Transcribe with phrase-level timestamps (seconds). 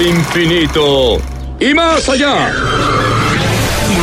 [0.00, 1.18] el infinito
[1.58, 2.50] y más allá.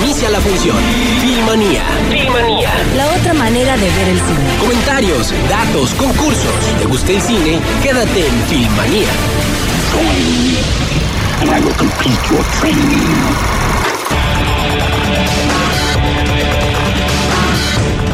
[0.03, 0.75] Inicia la función.
[1.21, 1.81] Filmanía.
[2.09, 2.69] Filmanía.
[2.95, 4.57] La otra manera de ver el cine.
[4.59, 6.53] Comentarios, datos, concursos.
[6.79, 7.59] ¿Te gusta el cine?
[7.81, 9.07] Quédate en Filmanía.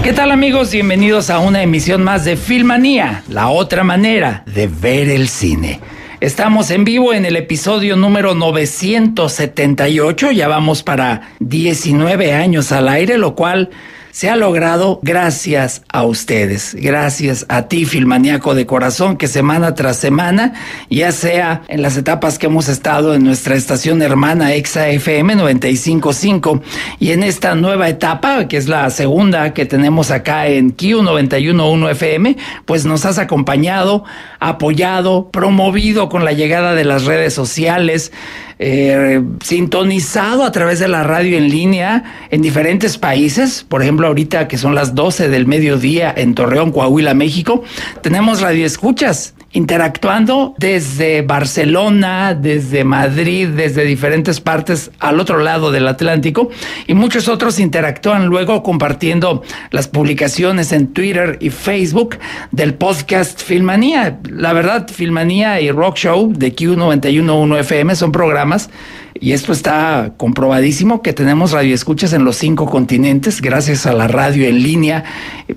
[0.03, 0.71] ¿Qué tal amigos?
[0.71, 5.81] Bienvenidos a una emisión más de Filmanía, la otra manera de ver el cine.
[6.23, 13.17] Estamos en vivo en el episodio número 978, ya vamos para 19 años al aire,
[13.17, 13.71] lo cual
[14.13, 19.97] se ha logrado gracias a ustedes, gracias a ti, filmaníaco de corazón, que semana tras
[19.97, 20.53] semana,
[20.87, 26.61] ya sea en las etapas que hemos estado en nuestra estación hermana Exa FM 955
[26.99, 32.37] y en esta nueva etapa, que es la segunda que tenemos acá en Q911 FM,
[32.65, 34.03] pues nos has acompañado,
[34.39, 38.11] apoyado, promovido con la llegada de las redes sociales,
[38.59, 43.65] eh, sintonizado a través de la radio en línea en diferentes países.
[43.67, 47.63] Por ejemplo, ahorita que son las 12 del mediodía en Torreón, Coahuila, México,
[48.01, 56.49] tenemos radioescuchas interactuando desde Barcelona, desde Madrid, desde diferentes partes al otro lado del Atlántico
[56.87, 62.17] y muchos otros interactúan luego compartiendo las publicaciones en Twitter y Facebook
[62.51, 64.19] del podcast Filmanía.
[64.29, 68.69] La verdad, Filmanía y Rock Show de Q911 FM son programas
[69.19, 74.47] y esto está comprobadísimo que tenemos radioescuchas en los cinco continentes gracias a la radio
[74.47, 75.03] en línea,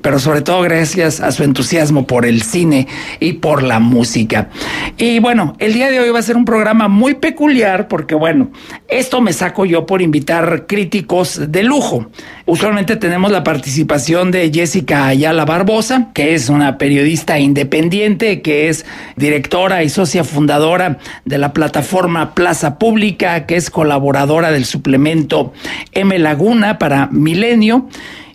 [0.03, 2.87] pero sobre todo gracias a su entusiasmo por el cine
[3.21, 4.51] y por la música.
[4.99, 8.51] Y bueno, el día de hoy va a ser un programa muy peculiar porque bueno,
[8.89, 12.07] esto me saco yo por invitar críticos de lujo.
[12.45, 18.87] Usualmente tenemos la participación de Jessica Ayala Barbosa, que es una periodista independiente, que es
[19.17, 25.53] directora y socia fundadora de la plataforma Plaza Pública, que es colaboradora del suplemento
[25.93, 27.89] M Laguna para Milenio.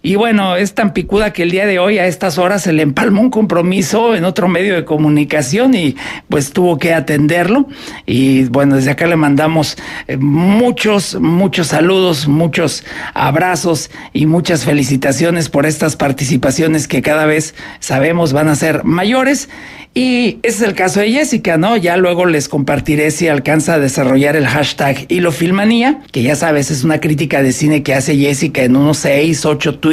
[0.03, 2.81] Y bueno, es tan picuda que el día de hoy a estas horas se le
[2.81, 5.95] empalmó un compromiso en otro medio de comunicación y
[6.27, 7.67] pues tuvo que atenderlo.
[8.07, 15.49] Y bueno, desde acá le mandamos eh, muchos, muchos saludos, muchos abrazos y muchas felicitaciones
[15.49, 19.49] por estas participaciones que cada vez sabemos van a ser mayores.
[19.93, 21.75] Y ese es el caso de Jessica, ¿no?
[21.75, 26.85] Ya luego les compartiré si alcanza a desarrollar el hashtag Hilofilmanía, que ya sabes, es
[26.85, 29.90] una crítica de cine que hace Jessica en unos seis, ocho tweets,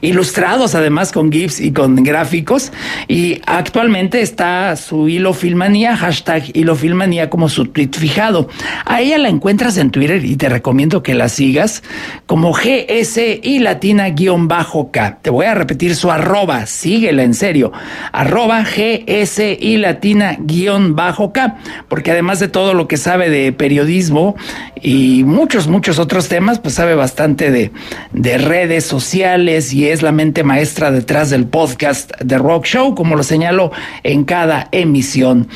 [0.00, 2.72] ilustrados además con GIFs y con gráficos.
[3.08, 8.48] Y actualmente está su Hilofilmanía, hashtag Hilofilmanía como su tweet fijado.
[8.84, 11.82] A ella la encuentras en Twitter y te recomiendo que la sigas
[12.26, 15.18] como GS y latina guion bajo K.
[15.22, 17.72] Te voy a repetir su arroba, síguela en serio,
[18.12, 21.56] arroba GS y latina guion bajo K,
[21.88, 24.36] porque además de todo lo que sabe de periodismo
[24.80, 27.70] y muchos, muchos otros temas, pues sabe bastante de,
[28.12, 33.14] de redes sociales y es la mente maestra detrás del podcast de Rock Show, como
[33.14, 33.70] lo señalo
[34.02, 35.46] en cada emisión.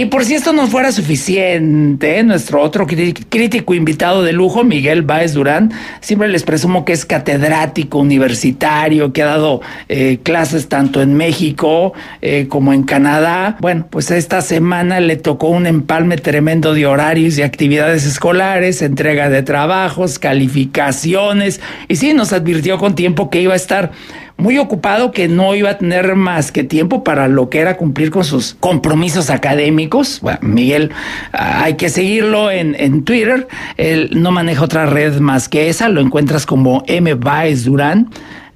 [0.00, 5.34] Y por si esto no fuera suficiente, nuestro otro crítico invitado de lujo, Miguel Báez
[5.34, 11.12] Durán, siempre les presumo que es catedrático universitario, que ha dado eh, clases tanto en
[11.12, 13.58] México eh, como en Canadá.
[13.60, 19.28] Bueno, pues esta semana le tocó un empalme tremendo de horarios y actividades escolares, entrega
[19.28, 23.92] de trabajos, calificaciones, y sí, nos advirtió con tiempo que iba a estar
[24.40, 28.10] muy ocupado que no iba a tener más que tiempo para lo que era cumplir
[28.10, 30.20] con sus compromisos académicos.
[30.20, 30.90] Bueno, Miguel,
[31.32, 33.46] ah, hay que seguirlo en, en Twitter.
[33.76, 35.88] Él no maneja otra red más que esa.
[35.88, 37.14] Lo encuentras como M.
[37.14, 38.10] Baez Durán.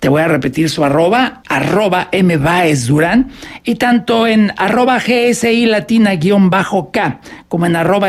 [0.05, 2.37] Te voy a repetir su arroba, arroba M.
[2.37, 2.91] Baez
[3.65, 7.21] y tanto en arroba GSI latina guion bajo K
[7.55, 8.09] como en arroba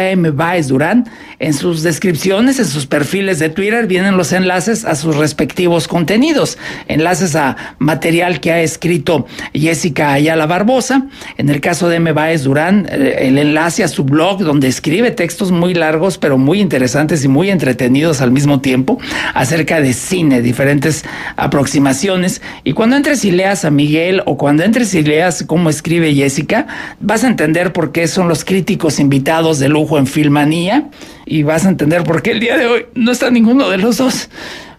[0.68, 1.08] Durán,
[1.38, 6.58] en sus descripciones, en sus perfiles de Twitter, vienen los enlaces a sus respectivos contenidos,
[6.88, 11.06] enlaces a material que ha escrito Jessica Ayala Barbosa,
[11.38, 12.12] en el caso de M.
[12.14, 17.24] Baez Durán, el enlace a su blog donde escribe textos muy largos, pero muy interesantes
[17.24, 18.98] y muy entretenidos al mismo tiempo,
[19.36, 21.06] acerca de cine, diferentes
[21.36, 22.42] aproximaciones.
[22.64, 26.66] Y cuando entres y leas a Miguel o cuando entres y leas cómo escribe Jessica,
[27.00, 30.90] vas a entender por qué son los críticos invitados de lujo en Filmanía
[31.26, 33.98] y vas a entender por qué el día de hoy no está ninguno de los
[33.98, 34.30] dos.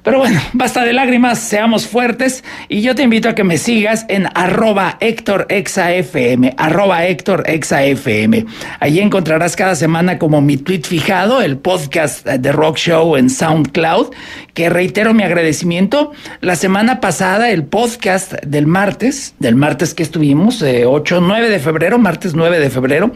[0.06, 4.06] Pero bueno, basta de lágrimas, seamos fuertes y yo te invito a que me sigas
[4.08, 8.47] en arroba Héctor ExaFM, arroba Héctor ExaFM.
[8.79, 14.12] Allí encontrarás cada semana como mi tweet fijado, el podcast de Rock Show en SoundCloud,
[14.55, 16.12] que reitero mi agradecimiento.
[16.41, 21.59] La semana pasada, el podcast del martes, del martes que estuvimos, 8, eh, 9 de
[21.59, 23.11] febrero, martes 9 de febrero,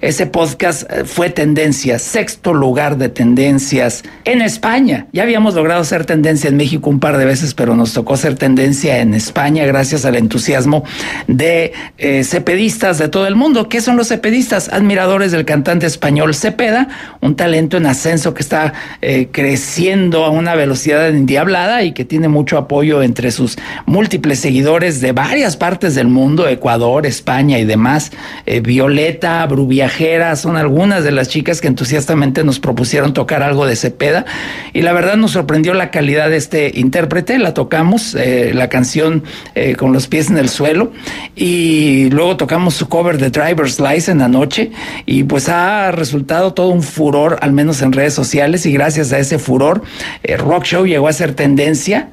[0.00, 5.08] ese podcast eh, fue tendencia, sexto lugar de tendencias en España.
[5.12, 8.34] Ya habíamos logrado ser tendencia en México un par de veces, pero nos tocó ser
[8.36, 10.84] tendencia en España gracias al entusiasmo
[11.26, 13.68] de eh, cepedistas de todo el mundo.
[13.68, 14.68] ¿Qué son los cepedistas?
[14.72, 16.88] Admiradores del cantante español Cepeda,
[17.20, 18.72] un talento en ascenso que está
[19.02, 23.56] eh, creciendo a una velocidad endiablada y que tiene mucho apoyo entre sus
[23.86, 28.12] múltiples seguidores de varias partes del mundo, Ecuador, España y demás.
[28.46, 33.76] Eh, Violeta, Bruviajera, son algunas de las chicas que entusiastamente nos propusieron tocar algo de
[33.76, 34.24] Cepeda
[34.72, 39.24] y la verdad nos sorprendió la calidad de este intérprete, la tocamos, eh, la canción
[39.54, 40.92] eh, con los pies en el suelo,
[41.34, 44.70] y luego tocamos su cover de Driver's License anoche,
[45.06, 49.18] y pues ha resultado todo un furor, al menos en redes sociales, y gracias a
[49.18, 49.82] ese furor,
[50.22, 52.10] eh, Rock Show llegó a ser tendencia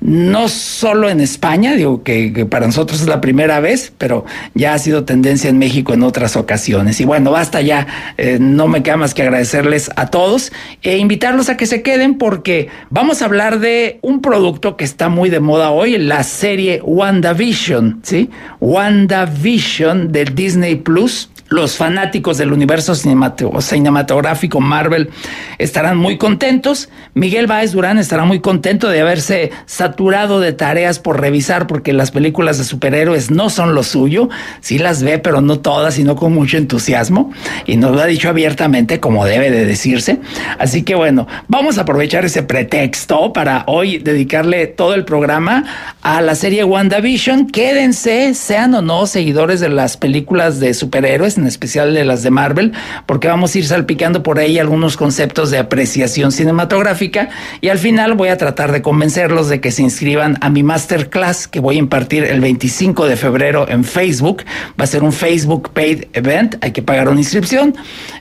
[0.00, 4.78] no solo en España, digo que, para nosotros es la primera vez, pero ya ha
[4.78, 7.00] sido tendencia en México en otras ocasiones.
[7.00, 10.52] Y bueno, basta ya, eh, no me queda más que agradecerles a todos
[10.82, 15.08] e invitarlos a que se queden porque vamos a hablar de un producto que está
[15.08, 18.30] muy de moda hoy, la serie WandaVision, ¿sí?
[18.60, 25.10] WandaVision del Disney Plus los fanáticos del universo cinematográfico Marvel
[25.58, 26.88] estarán muy contentos.
[27.14, 32.10] Miguel Báez Durán estará muy contento de haberse saturado de tareas por revisar porque las
[32.10, 34.28] películas de superhéroes no son lo suyo.
[34.60, 37.32] Sí las ve, pero no todas y no con mucho entusiasmo.
[37.64, 40.20] Y nos lo ha dicho abiertamente como debe de decirse.
[40.58, 45.64] Así que bueno, vamos a aprovechar ese pretexto para hoy dedicarle todo el programa
[46.02, 47.46] a la serie WandaVision.
[47.46, 52.30] Quédense, sean o no seguidores de las películas de superhéroes en especial de las de
[52.30, 52.72] Marvel,
[53.06, 57.28] porque vamos a ir salpicando por ahí algunos conceptos de apreciación cinematográfica
[57.60, 61.48] y al final voy a tratar de convencerlos de que se inscriban a mi masterclass
[61.48, 64.44] que voy a impartir el 25 de febrero en Facebook.
[64.78, 67.74] Va a ser un Facebook Paid Event, hay que pagar una inscripción.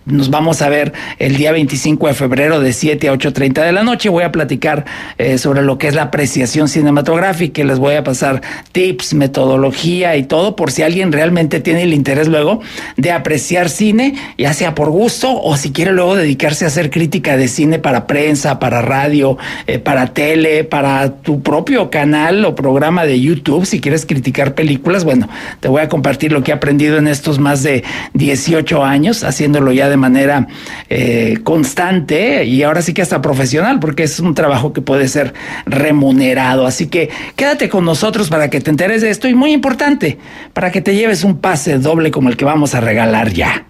[0.06, 3.83] Nos vamos a ver el día 25 de febrero de 7 a 8.30 de la
[3.83, 4.09] noche.
[4.09, 4.85] Voy a platicar
[5.18, 8.41] eh, sobre lo que es la apreciación cinematográfica les voy a pasar
[8.71, 12.61] tips, metodología y todo por si alguien realmente tiene el interés luego
[12.97, 17.38] de apreciar cine, ya sea por gusto o si quiere luego dedicarse a hacer crítica
[17.38, 19.38] de cine para prensa, para radio,
[19.68, 25.04] eh, para tele, para tu propio canal o programa de YouTube, si quieres criticar películas,
[25.04, 25.30] bueno,
[25.60, 29.72] te voy a compartir lo que he aprendido en estos más de 18 años, haciéndolo
[29.72, 30.48] ya de manera
[30.90, 35.34] eh, constante y ahora sí que hasta profesional, porque es un trabajo que puede ser
[35.66, 36.66] remunerado.
[36.66, 40.18] Así que quédate con nosotros para que te enteres de esto y muy importante,
[40.54, 43.65] para que te lleves un pase doble como el que vamos a regalar regalar ya.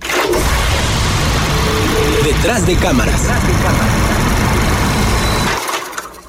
[2.23, 3.21] Detrás de cámaras.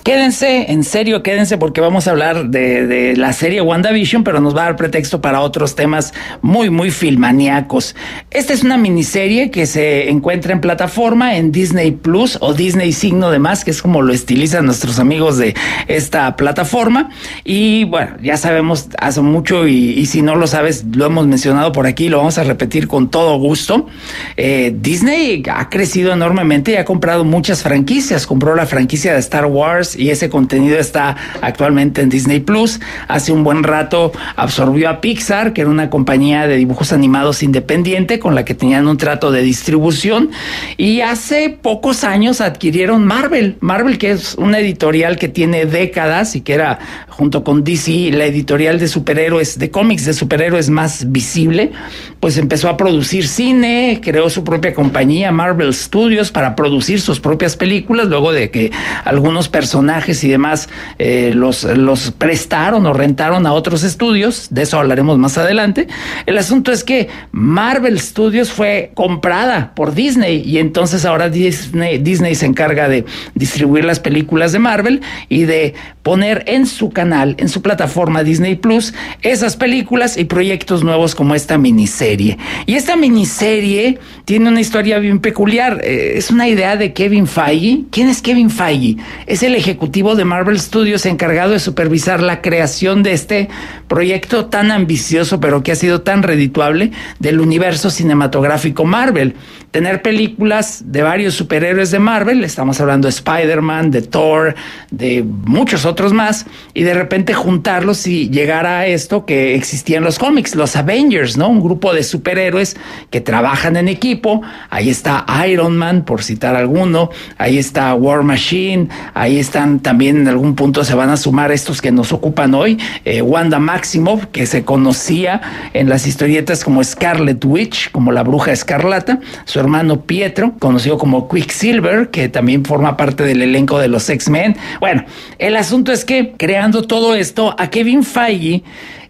[0.06, 4.60] Quédense, en serio, quédense porque vamos a hablar de, la serie WandaVision, pero nos va
[4.60, 7.96] a dar pretexto para otros temas muy, muy filmaníacos.
[8.30, 13.32] Esta es una miniserie que se encuentra en plataforma en Disney Plus o Disney Signo
[13.32, 15.56] de Más, que es como lo estilizan nuestros amigos de
[15.88, 17.10] esta plataforma.
[17.42, 21.88] Y bueno, ya sabemos hace mucho y, si no lo sabes, lo hemos mencionado por
[21.88, 23.88] aquí, lo vamos a repetir con todo gusto.
[24.36, 28.24] Eh, Disney ha crecido enormemente y ha comprado muchas franquicias.
[28.24, 32.80] Compró la franquicia de Star Wars y ese contenido está actualmente en Disney Plus.
[33.08, 38.18] Hace un buen rato absorbió a Pixar, que era una compañía de dibujos animados independiente
[38.18, 40.30] con la que tenían un trato de distribución.
[40.76, 43.56] Y hace pocos años adquirieron Marvel.
[43.60, 48.26] Marvel, que es una editorial que tiene décadas y que era, junto con DC, la
[48.26, 51.72] editorial de superhéroes, de cómics de superhéroes más visible,
[52.20, 57.56] pues empezó a producir cine, creó su propia compañía, Marvel Studios, para producir sus propias
[57.56, 58.70] películas, luego de que
[59.04, 64.78] algunos personajes y demás eh, los, los prestaron o rentaron a otros estudios, de eso
[64.78, 65.86] hablaremos más adelante.
[66.26, 72.34] El asunto es que Marvel Studios fue comprada por Disney y entonces ahora Disney, Disney
[72.34, 77.48] se encarga de distribuir las películas de Marvel y de poner en su canal, en
[77.48, 82.38] su plataforma Disney Plus, esas películas y proyectos nuevos como esta miniserie.
[82.66, 85.80] Y esta miniserie tiene una historia bien peculiar.
[85.82, 87.84] Eh, es una idea de Kevin Feige.
[87.90, 88.96] ¿Quién es Kevin Feige?
[89.26, 93.50] Es el ejecutivo ejecutivo de Marvel Studios encargado de supervisar la creación de este
[93.88, 99.34] proyecto tan ambicioso, pero que ha sido tan redituable del universo cinematográfico Marvel.
[99.72, 104.54] Tener películas de varios superhéroes de Marvel, estamos hablando de Spider-Man, de Thor,
[104.90, 110.04] de muchos otros más, y de repente juntarlos y llegar a esto que existía en
[110.04, 111.48] los cómics, los Avengers, ¿no?
[111.48, 112.78] Un grupo de superhéroes
[113.10, 114.40] que trabajan en equipo.
[114.70, 119.38] Ahí está Iron Man, por citar alguno, ahí está War Machine, ahí
[119.80, 123.58] también en algún punto se van a sumar estos que nos ocupan hoy, eh, Wanda
[123.58, 125.40] Maximoff, que se conocía
[125.72, 131.28] en las historietas como Scarlet Witch, como la bruja escarlata, su hermano Pietro, conocido como
[131.28, 134.56] Quicksilver, que también forma parte del elenco de los X-Men.
[134.80, 135.04] Bueno,
[135.38, 138.62] el asunto es que creando todo esto, a Kevin Feige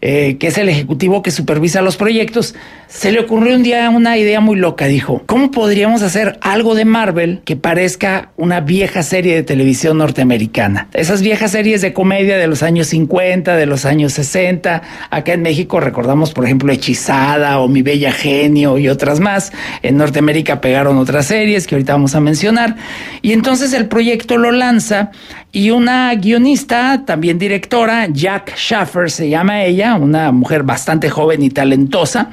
[0.09, 2.55] eh, que es el ejecutivo que supervisa los proyectos,
[2.87, 4.87] se le ocurrió un día una idea muy loca.
[4.87, 10.87] Dijo, ¿cómo podríamos hacer algo de Marvel que parezca una vieja serie de televisión norteamericana?
[10.93, 14.81] Esas viejas series de comedia de los años 50, de los años 60.
[15.11, 19.53] Acá en México recordamos, por ejemplo, Hechizada o Mi Bella Genio y otras más.
[19.83, 22.77] En Norteamérica pegaron otras series que ahorita vamos a mencionar.
[23.23, 25.11] Y entonces el proyecto lo lanza
[25.57, 31.49] y una guionista, también directora, Jack Schaffer se llama ella, una mujer bastante joven y
[31.49, 32.31] talentosa,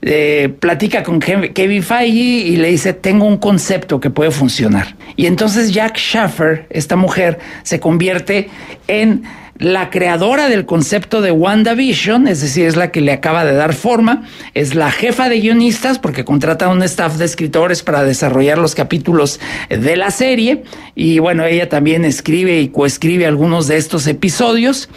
[0.00, 4.96] eh, platica con Kevin Feige y le dice, tengo un concepto que puede funcionar.
[5.14, 8.48] Y entonces Jack Schaffer, esta mujer, se convierte
[8.88, 9.24] en
[9.58, 13.72] la creadora del concepto de WandaVision, es decir, es la que le acaba de dar
[13.72, 18.58] forma, es la jefa de guionistas porque contrata a un staff de escritores para desarrollar
[18.58, 24.06] los capítulos de la serie y bueno, ella también escribe y coescribe algunos de estos
[24.06, 24.88] episodios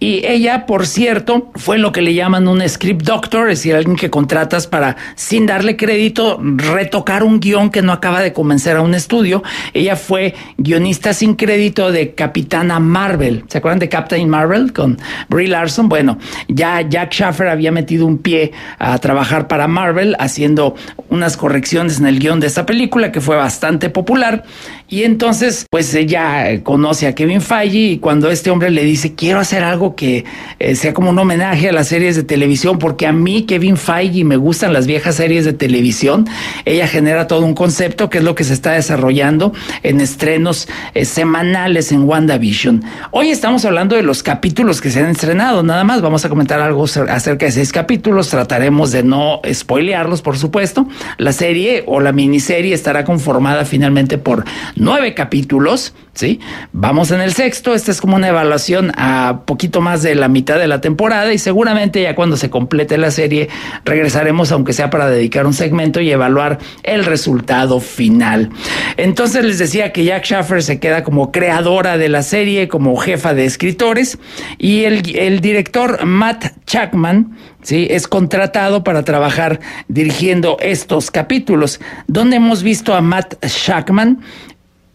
[0.00, 3.96] y ella, por cierto, fue lo que le llaman un script doctor, es decir, alguien
[3.96, 8.82] que contratas para, sin darle crédito, retocar un guion que no acaba de convencer a
[8.82, 9.42] un estudio.
[9.72, 13.44] Ella fue guionista sin crédito de Capitana Marvel.
[13.48, 14.98] ¿Se acuerdan de Captain Marvel con
[15.28, 15.88] Brie Larson?
[15.88, 20.74] Bueno, ya Jack Schaffer había metido un pie a trabajar para Marvel, haciendo
[21.08, 24.44] unas correcciones en el guion de esta película que fue bastante popular.
[24.88, 29.40] Y entonces, pues ella conoce a Kevin Feige y cuando este hombre le dice, quiero
[29.40, 30.24] hacer algo que
[30.58, 34.24] eh, sea como un homenaje a las series de televisión, porque a mí, Kevin Feige,
[34.24, 36.26] me gustan las viejas series de televisión.
[36.64, 41.04] Ella genera todo un concepto que es lo que se está desarrollando en estrenos eh,
[41.04, 42.82] semanales en WandaVision.
[43.10, 46.00] Hoy estamos hablando de los capítulos que se han estrenado, nada más.
[46.00, 48.30] Vamos a comentar algo acerca de seis capítulos.
[48.30, 50.88] Trataremos de no spoilearlos, por supuesto.
[51.18, 54.44] La serie o la miniserie estará conformada finalmente por
[54.76, 55.94] nueve capítulos.
[56.14, 56.40] ¿sí?
[56.72, 57.74] Vamos en el sexto.
[57.74, 61.38] Esta es como una evaluación a poquito más de la mitad de la temporada y
[61.38, 63.48] seguramente ya cuando se complete la serie
[63.84, 68.50] regresaremos aunque sea para dedicar un segmento y evaluar el resultado final.
[68.96, 73.34] Entonces les decía que Jack Schaffer se queda como creadora de la serie, como jefa
[73.34, 74.18] de escritores
[74.58, 77.86] y el, director Matt Chapman ¿sí?
[77.90, 81.80] es contratado para trabajar dirigiendo estos capítulos.
[82.06, 84.20] donde hemos visto a Matt Shackman?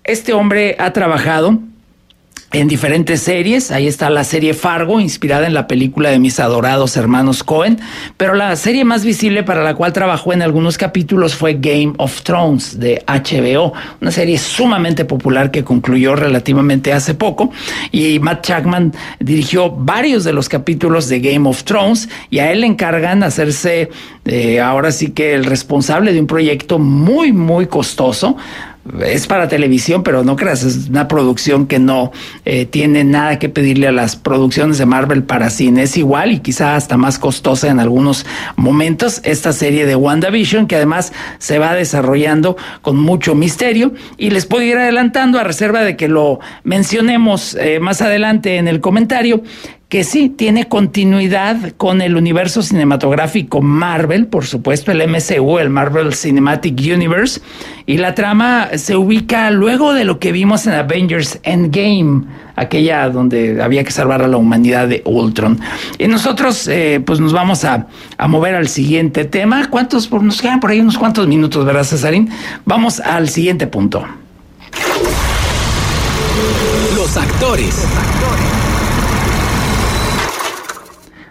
[0.04, 1.60] Este hombre ha trabajado
[2.52, 3.72] en diferentes series.
[3.72, 7.80] Ahí está la serie Fargo, inspirada en la película de mis adorados hermanos Cohen.
[8.18, 12.22] Pero la serie más visible para la cual trabajó en algunos capítulos fue Game of
[12.24, 17.52] Thrones de HBO, una serie sumamente popular que concluyó relativamente hace poco.
[17.92, 22.62] Y Matt Chapman dirigió varios de los capítulos de Game of Thrones y a él
[22.62, 23.90] le encargan hacerse
[24.26, 28.38] eh, ahora sí que el responsable de un proyecto muy, muy costoso
[29.04, 32.12] es para televisión, pero no creas, es una producción que no
[32.46, 35.84] eh, tiene nada que pedirle a las producciones de Marvel para cine.
[35.84, 40.76] Es igual y quizá hasta más costosa en algunos momentos esta serie de WandaVision, que
[40.76, 43.94] además se va desarrollando con mucho misterio.
[44.18, 48.68] Y les puedo ir adelantando a reserva de que lo mencionemos eh, más adelante en
[48.68, 49.44] el comentario
[49.90, 56.14] que sí tiene continuidad con el universo cinematográfico Marvel, por supuesto, el MCU, el Marvel
[56.14, 57.42] Cinematic Universe,
[57.88, 63.64] y la trama se ubica luego de lo que vimos en Avengers Endgame, aquella donde
[63.64, 65.60] había que salvar a la humanidad de Ultron.
[65.98, 67.88] Y nosotros, eh, pues nos vamos a,
[68.28, 69.72] mover al siguiente tema.
[69.72, 70.12] ¿Cuántos?
[70.12, 72.30] Nos quedan por ahí unos cuantos minutos, ¿verdad, Cesarín?
[72.64, 74.06] Vamos al siguiente punto.
[76.96, 77.88] Los actores.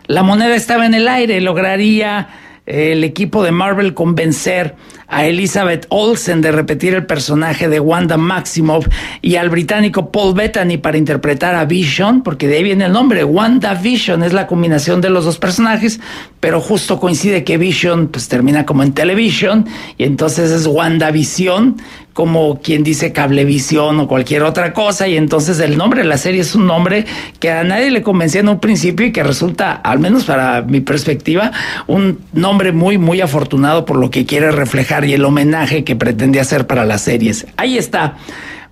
[0.09, 2.29] La moneda estaba en el aire, lograría
[2.65, 4.75] eh, el equipo de Marvel convencer
[5.07, 8.87] a Elizabeth Olsen de repetir el personaje de Wanda Maximoff
[9.21, 13.23] y al británico Paul Bettany para interpretar a Vision, porque de ahí viene el nombre,
[13.23, 16.01] Wanda Vision es la combinación de los dos personajes,
[16.41, 19.67] pero justo coincide que Vision pues termina como en televisión
[19.99, 21.77] y entonces es Wanda Vision
[22.19, 26.41] como quien dice cablevisión o cualquier otra cosa y entonces el nombre de la serie
[26.41, 27.05] es un nombre
[27.39, 30.81] que a nadie le convencía en un principio y que resulta, al menos para mi
[30.81, 31.53] perspectiva,
[31.87, 36.41] un nombre muy muy afortunado por lo que quiere reflejar y el homenaje que pretende
[36.41, 37.47] hacer para las series.
[37.57, 38.17] Ahí está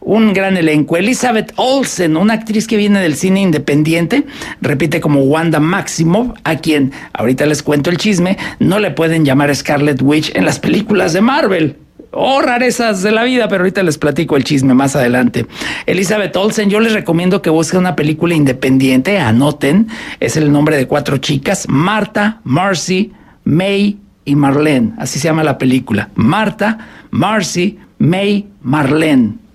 [0.01, 0.97] un gran elenco.
[0.97, 4.25] Elizabeth Olsen, una actriz que viene del cine independiente,
[4.61, 9.55] repite como Wanda Maximoff, a quien, ahorita les cuento el chisme, no le pueden llamar
[9.55, 11.86] Scarlet Witch en las películas de Marvel
[12.17, 15.47] oh, rarezas de la vida, pero ahorita les platico el chisme más adelante.
[15.87, 19.89] Elizabeth Olsen, yo les recomiendo que busquen una película independiente, anoten,
[20.21, 23.13] es el nombre de cuatro chicas, Marta, Marcy,
[23.45, 26.11] May y Marlene, así se llama la película.
[26.15, 26.79] Marta,
[27.11, 29.47] Marcy, May, Marlene.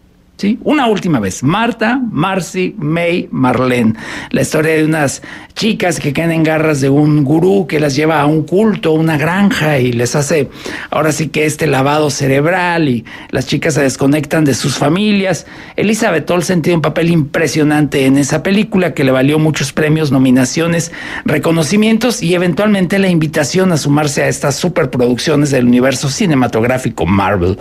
[0.63, 1.44] Una última vez.
[1.44, 3.94] Marta, Marcy, May, Marlene.
[4.32, 5.22] La historia de unas
[5.62, 9.15] chicas que caen en garras de un gurú que las lleva a un culto, una
[9.15, 10.50] granja y les hace
[10.89, 15.46] ahora sí que este lavado cerebral y las chicas se desconectan de sus familias.
[15.75, 20.91] Elizabeth Olsen tiene un papel impresionante en esa película que le valió muchos premios, nominaciones,
[21.25, 27.60] reconocimientos y eventualmente la invitación a sumarse a estas superproducciones del universo cinematográfico Marvel.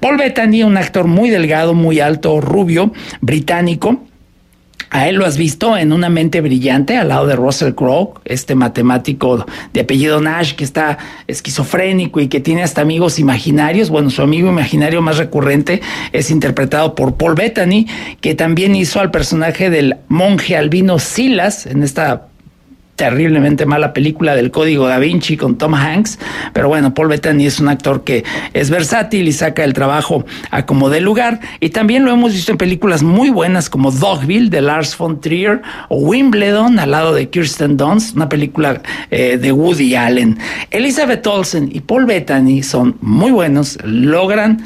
[0.00, 4.00] Paul Bettany, un actor muy delgado, muy alto, rubio, británico.
[4.92, 8.54] A él lo has visto en Una mente brillante al lado de Russell Crowe, este
[8.54, 13.88] matemático de apellido Nash que está esquizofrénico y que tiene hasta amigos imaginarios.
[13.88, 15.80] Bueno, su amigo imaginario más recurrente
[16.12, 17.86] es interpretado por Paul Bettany,
[18.20, 22.28] que también hizo al personaje del monje albino Silas en esta
[22.96, 26.18] terriblemente mala película del Código Da Vinci con Tom Hanks,
[26.52, 30.66] pero bueno, Paul Bettany es un actor que es versátil y saca el trabajo a
[30.66, 34.60] como de lugar y también lo hemos visto en películas muy buenas como Dogville de
[34.60, 39.94] Lars von Trier o Wimbledon al lado de Kirsten Dunst, una película eh, de Woody
[39.94, 40.38] Allen.
[40.70, 44.62] Elizabeth Olsen y Paul Bettany son muy buenos, logran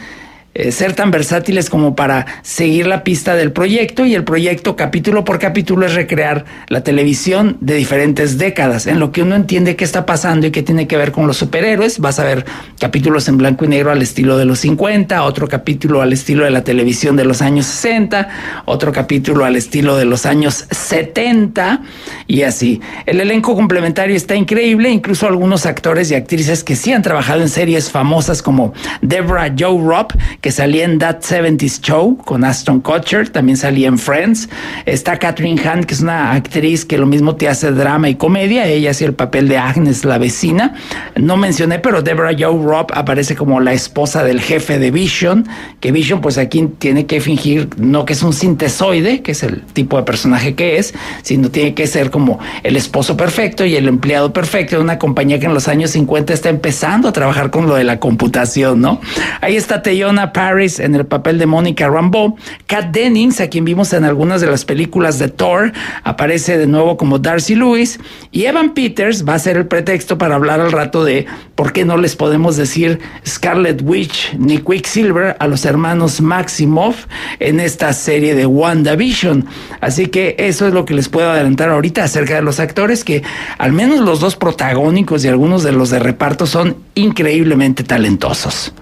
[0.59, 5.23] eh, ser tan versátiles como para seguir la pista del proyecto y el proyecto capítulo
[5.23, 9.85] por capítulo es recrear la televisión de diferentes décadas, en lo que uno entiende qué
[9.85, 11.99] está pasando y qué tiene que ver con los superhéroes.
[11.99, 12.47] Vas a ver
[12.81, 16.51] capítulos en blanco y negro al estilo de los 50, otro capítulo al estilo de
[16.51, 18.29] la televisión de los años 60,
[18.65, 21.83] otro capítulo al estilo de los años 70
[22.29, 22.81] y así.
[23.05, 27.51] El elenco complementario está increíble, incluso algunos actores y actrices que sí han trabajado en
[27.51, 28.73] series famosas como
[29.03, 30.15] Deborah Joe Robb,
[30.47, 34.49] que salía en That 70s Show con Aston Kutcher, también salía en Friends.
[34.85, 38.65] Está Catherine Hunt, que es una actriz que lo mismo te hace drama y comedia.
[38.65, 40.75] Ella hacía el papel de Agnes, la vecina.
[41.17, 45.49] No mencioné, pero Deborah Joe Robb aparece como la esposa del jefe de Vision,
[45.81, 49.63] que Vision pues aquí tiene que fingir no que es un sintesoide, que es el
[49.63, 53.89] tipo de personaje que es, sino tiene que ser como el esposo perfecto y el
[53.89, 57.67] empleado perfecto de una compañía que en los años 50 está empezando a trabajar con
[57.67, 59.01] lo de la computación, ¿no?
[59.41, 62.37] Ahí está Teyona Paris en el papel de Mónica Rambeau.
[62.67, 65.73] Kat Dennings, a quien vimos en algunas de las películas de Thor,
[66.05, 67.99] aparece de nuevo como Darcy Lewis.
[68.33, 71.87] Y Evan Peters va a ser el pretexto para hablar al rato de por qué
[71.87, 77.07] no les podemos decir Scarlet Witch ni Quicksilver a los hermanos Maximoff
[77.41, 79.47] en esta serie de WandaVision.
[79.81, 83.23] Así que eso es lo que les puedo adelantar ahorita acerca de los actores, que
[83.57, 88.75] al menos los dos protagónicos y algunos de los de reparto son increíblemente talentosos.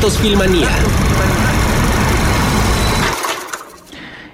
[0.00, 0.66] Datos Filmanía.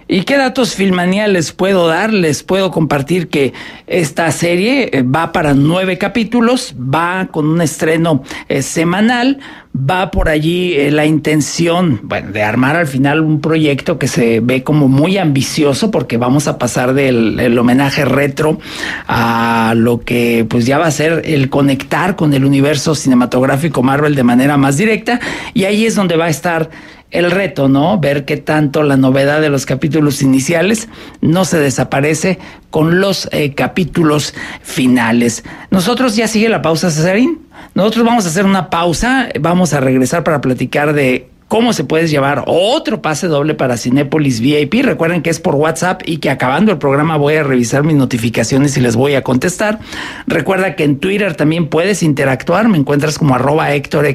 [0.09, 2.13] ¿Y qué datos Filmanía les puedo dar?
[2.13, 3.53] Les puedo compartir que
[3.89, 9.41] esta serie eh, va para nueve capítulos, va con un estreno eh, semanal,
[9.77, 14.39] va por allí eh, la intención bueno, de armar al final un proyecto que se
[14.39, 18.61] ve como muy ambicioso porque vamos a pasar del el homenaje retro
[19.09, 24.15] a lo que pues ya va a ser el conectar con el universo cinematográfico Marvel
[24.15, 25.19] de manera más directa
[25.53, 26.71] y ahí es donde va a estar
[27.11, 27.99] el reto, ¿no?
[27.99, 30.89] Ver qué tanto la novedad de los capítulos iniciales
[31.21, 32.39] no se desaparece
[32.71, 35.45] con los eh, capítulos finales.
[35.71, 37.41] Nosotros ya sigue la pausa, Cesarín.
[37.75, 42.09] Nosotros vamos a hacer una pausa, vamos a regresar para platicar de cómo se puede
[42.09, 44.83] llevar otro pase doble para Cinépolis VIP.
[44.83, 48.77] Recuerden que es por WhatsApp y que acabando el programa voy a revisar mis notificaciones
[48.77, 49.79] y les voy a contestar.
[50.27, 54.07] Recuerda que en Twitter también puedes interactuar, me encuentras como arroba Héctor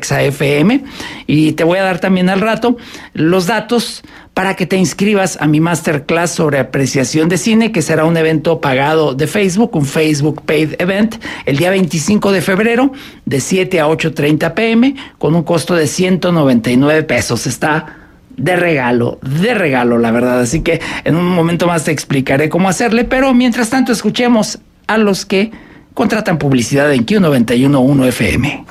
[1.28, 2.78] y te voy a dar también al rato
[3.14, 8.06] los datos para que te inscribas a mi masterclass sobre apreciación de cine, que será
[8.06, 11.16] un evento pagado de Facebook, un Facebook Paid Event,
[11.46, 12.92] el día 25 de febrero,
[13.26, 17.46] de 7 a 8.30 pm, con un costo de 199 pesos.
[17.46, 17.98] Está
[18.38, 20.40] de regalo, de regalo, la verdad.
[20.40, 24.98] Así que en un momento más te explicaré cómo hacerle, pero mientras tanto escuchemos a
[24.98, 25.52] los que
[25.94, 28.66] contratan publicidad en Q911 FM.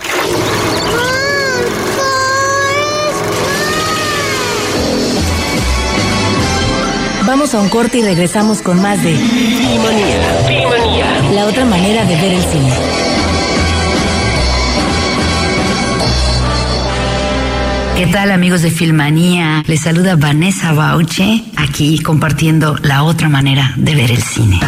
[7.53, 9.13] Vamos a corte y regresamos con más de
[11.35, 12.73] La otra manera de ver el cine.
[17.97, 19.65] ¿Qué tal amigos de Filmanía?
[19.67, 24.61] Les saluda Vanessa Bauche, aquí compartiendo la otra manera de ver el cine.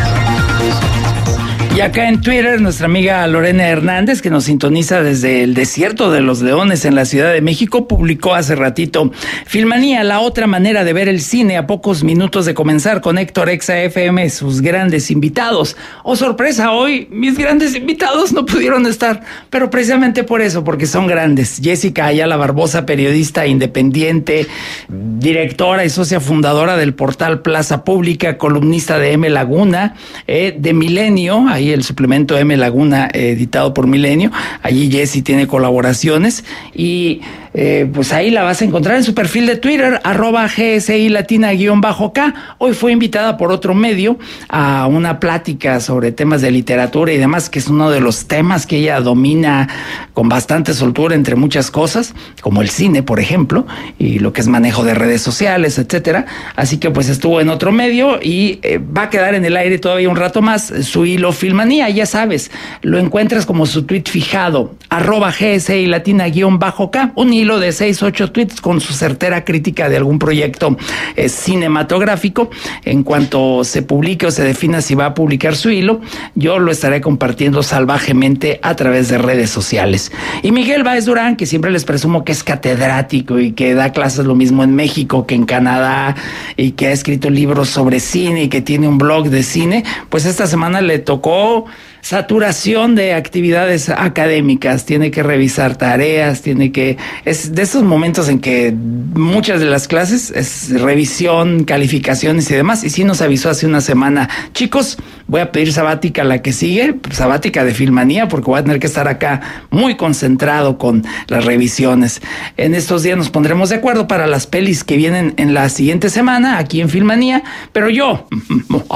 [1.75, 6.21] Y acá en Twitter, nuestra amiga Lorena Hernández, que nos sintoniza desde el desierto de
[6.21, 9.11] los leones en la Ciudad de México, publicó hace ratito
[9.47, 13.49] Filmanía, la otra manera de ver el cine a pocos minutos de comenzar con Héctor
[13.49, 15.79] Exa FM, sus grandes invitados.
[16.05, 21.07] Oh, sorpresa, hoy mis grandes invitados no pudieron estar, pero precisamente por eso, porque son
[21.07, 21.59] grandes.
[21.63, 24.47] Jessica Ayala Barbosa, periodista independiente,
[24.91, 29.95] directora y socia fundadora del portal Plaza Pública, columnista de M Laguna,
[30.27, 34.31] eh, de Milenio, ahí el suplemento M Laguna editado por Milenio.
[34.63, 36.45] Allí Jessy tiene colaboraciones
[36.75, 37.21] y
[37.55, 42.35] eh, pues ahí la vas a encontrar en su perfil de Twitter, arroba GSI Latina-K.
[42.59, 47.51] Hoy fue invitada por otro medio a una plática sobre temas de literatura y demás,
[47.51, 49.69] que es uno de los temas que ella domina
[50.15, 53.67] con bastante soltura entre muchas cosas, como el cine, por ejemplo,
[53.99, 56.27] y lo que es manejo de redes sociales, etcétera.
[56.57, 59.79] Así que pues estuvo en otro medio y eh, va a quedar en el aire
[59.79, 62.51] todavía un rato más su hilo Filmanía, ya sabes,
[62.83, 68.61] lo encuentras como su tweet fijado, arroba GSI Latina-K, un hilo de seis, ocho tweets
[68.61, 70.77] con su certera crítica de algún proyecto
[71.17, 72.51] eh, cinematográfico.
[72.85, 76.01] En cuanto se publique o se defina si va a publicar su hilo,
[76.35, 80.13] yo lo estaré compartiendo salvajemente a través de redes sociales.
[80.43, 84.25] Y Miguel Báez Durán, que siempre les presumo que es catedrático y que da clases
[84.25, 86.17] lo mismo en México que en Canadá
[86.57, 90.27] y que ha escrito libros sobre cine y que tiene un blog de cine, pues
[90.27, 91.67] esta semana le tocó
[92.03, 98.41] saturación de actividades académicas, tiene que revisar tareas, tiene que es de esos momentos en
[98.41, 103.67] que muchas de las clases es revisión, calificaciones y demás y sí nos avisó hace
[103.67, 108.59] una semana, chicos, voy a pedir sabática la que sigue, sabática de filmanía porque voy
[108.59, 112.21] a tener que estar acá muy concentrado con las revisiones.
[112.57, 116.11] En estos días nos pondremos de acuerdo para las pelis que vienen en la siguiente
[116.11, 118.27] semana aquí en Filmanía, pero yo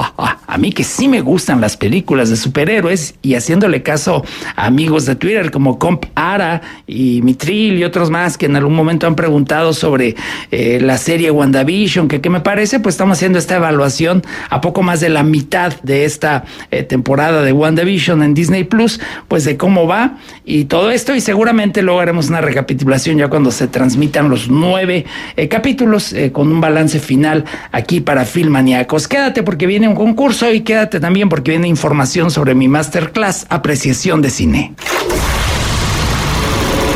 [0.45, 4.23] a mí que sí me gustan las películas de superhéroes y haciéndole caso
[4.55, 8.75] a amigos de Twitter como Comp Ara y Mitril y otros más que en algún
[8.75, 10.15] momento han preguntado sobre
[10.51, 14.81] eh, la serie WandaVision, que qué me parece, pues estamos haciendo esta evaluación a poco
[14.83, 19.57] más de la mitad de esta eh, temporada de WandaVision en Disney Plus, pues de
[19.57, 24.29] cómo va y todo esto y seguramente luego haremos una recapitulación ya cuando se transmitan
[24.29, 25.05] los nueve
[25.35, 29.07] eh, capítulos con un balance final aquí para Filmaniacos.
[29.07, 33.45] Quédate porque viene un concurso y quédate también porque viene información sobre mi más Masterclass
[33.49, 34.73] Apreciación de Cine.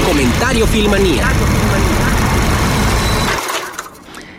[0.07, 1.27] Comentario Filmanía.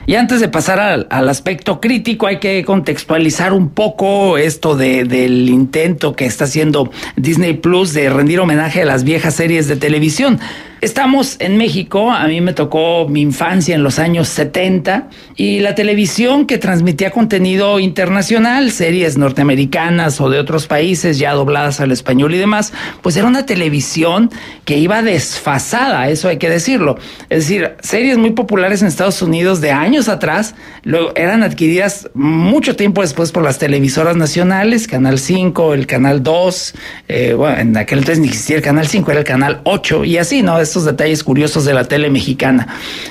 [0.06, 5.04] Y antes de pasar al, al, aspecto crítico, hay que contextualizar un poco esto de,
[5.04, 9.76] del intento que está haciendo Disney Plus de rendir homenaje a las viejas series de
[9.76, 10.40] televisión.
[10.82, 15.76] Estamos en México, a mí me tocó mi infancia en los años 70 y la
[15.76, 22.34] televisión que transmitía contenido internacional, series norteamericanas o de otros países ya dobladas al español
[22.34, 24.28] y demás, pues era una televisión
[24.64, 26.98] que iba desfasada, eso hay que decirlo.
[27.30, 32.74] Es decir, series muy populares en Estados Unidos de años atrás luego eran adquiridas mucho
[32.74, 36.74] tiempo después por las televisoras nacionales, Canal 5, el Canal 2,
[37.06, 40.18] eh, bueno, en aquel entonces ni existía el Canal 5, era el Canal 8 y
[40.18, 40.58] así, ¿no?
[40.72, 42.66] Estos detalles curiosos de la tele mexicana.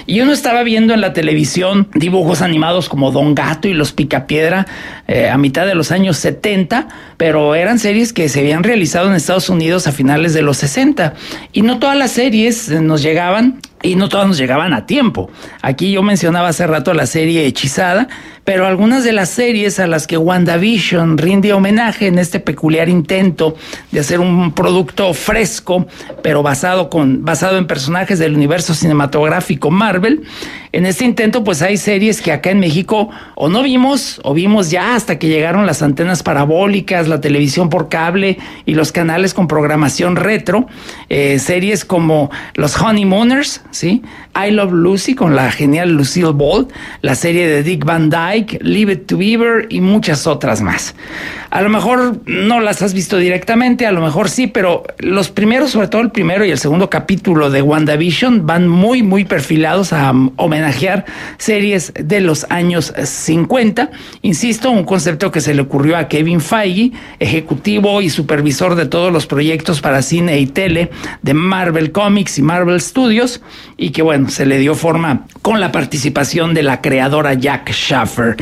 [0.08, 4.66] Y uno estaba viendo en la televisión dibujos animados como Don Gato y Los Picapiedra
[5.08, 9.14] eh, a mitad de los años 70, pero eran series que se habían realizado en
[9.14, 11.14] Estados Unidos a finales de los 60.
[11.54, 15.30] Y no todas las series nos llegaban y no todas nos llegaban a tiempo.
[15.62, 18.08] Aquí yo mencionaba hace rato la serie Hechizada,
[18.44, 23.56] pero algunas de las series a las que WandaVision rinde homenaje en este peculiar intento
[23.92, 25.86] de hacer un producto fresco,
[26.24, 30.24] pero basado, con, basado en personajes del universo cinematográfico Marvel,
[30.74, 34.72] en este intento pues hay series que acá en México o no vimos o vimos
[34.72, 39.48] ya hasta que llegaron las antenas parabólicas, la televisión por cable y los canales con
[39.48, 40.68] programación retro,
[41.10, 44.04] eh, series como Los Honeymooners, ¿sí?
[44.36, 46.68] I Love Lucy con la genial Lucille Ball,
[47.02, 50.96] la serie de Dick Van Dyke, Leave It to Beaver y muchas otras más.
[51.50, 55.72] A lo mejor no las has visto directamente, a lo mejor sí, pero los primeros,
[55.72, 60.14] sobre todo el primero y el segundo capítulo de WandaVision, van muy, muy perfilados a
[60.38, 61.04] homenajear
[61.38, 63.92] series de los años 50.
[64.22, 69.12] Insisto, un concepto que se le ocurrió a Kevin Feige, ejecutivo y supervisor de todos
[69.12, 70.90] los proyectos para cine y tele
[71.22, 73.42] de Marvel Comics y Marvel Studios,
[73.76, 78.38] y que bueno, se le dio forma con la participación de la creadora Jack Schaffer.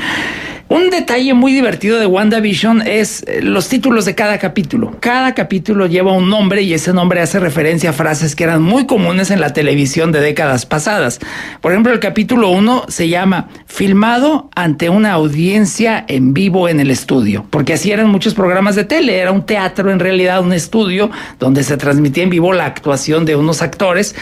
[0.71, 4.95] Un detalle muy divertido de WandaVision es eh, los títulos de cada capítulo.
[4.99, 8.85] Cada capítulo lleva un nombre y ese nombre hace referencia a frases que eran muy
[8.85, 11.17] comunes en la televisión de décadas pasadas.
[11.59, 16.91] Por ejemplo, el capítulo 1 se llama Filmado ante una audiencia en vivo en el
[16.91, 19.17] estudio, porque así eran muchos programas de tele.
[19.17, 23.35] Era un teatro, en realidad, un estudio donde se transmitía en vivo la actuación de
[23.35, 24.15] unos actores,